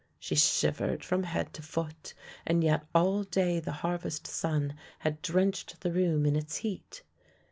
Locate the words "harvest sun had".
3.85-5.21